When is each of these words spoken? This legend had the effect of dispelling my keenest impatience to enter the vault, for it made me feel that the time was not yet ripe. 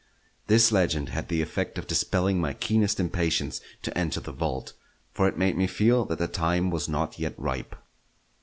This 0.47 0.71
legend 0.71 1.09
had 1.09 1.27
the 1.27 1.43
effect 1.43 1.77
of 1.77 1.85
dispelling 1.85 2.41
my 2.41 2.53
keenest 2.53 2.99
impatience 2.99 3.61
to 3.83 3.95
enter 3.95 4.19
the 4.19 4.31
vault, 4.31 4.73
for 5.13 5.27
it 5.27 5.37
made 5.37 5.55
me 5.55 5.67
feel 5.67 6.05
that 6.05 6.17
the 6.17 6.27
time 6.27 6.71
was 6.71 6.89
not 6.89 7.19
yet 7.19 7.35
ripe. 7.37 7.75